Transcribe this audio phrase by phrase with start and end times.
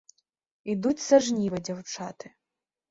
[0.75, 2.35] Ідуць са жніва дзяўчаты.